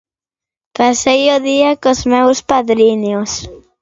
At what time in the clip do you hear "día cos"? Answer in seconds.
1.49-1.99